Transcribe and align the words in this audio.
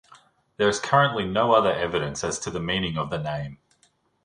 There 0.57 0.67
is 0.67 0.79
currently 0.79 1.27
no 1.27 1.53
other 1.53 1.71
evidence 1.71 2.23
as 2.23 2.39
to 2.39 2.49
the 2.49 2.59
meaning 2.59 2.97
of 2.97 3.11
the 3.11 3.19
name. 3.19 3.59